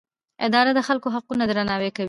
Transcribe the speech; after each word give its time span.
اداره 0.45 0.71
د 0.75 0.79
خلکو 0.87 1.07
حقونه 1.15 1.43
درناوی 1.47 1.89
کوي. 1.93 1.99